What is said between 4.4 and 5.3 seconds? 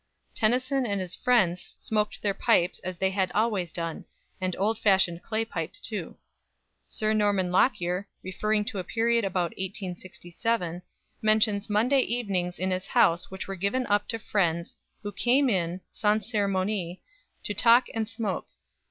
and old fashioned